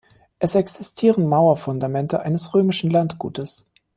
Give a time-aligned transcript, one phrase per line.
[0.39, 3.67] Es existieren Mauerfundamente eines römischen Landgutes.